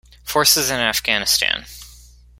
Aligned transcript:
Forces 0.23 0.71
in 0.71 0.79
Afghanistan. 0.79 1.67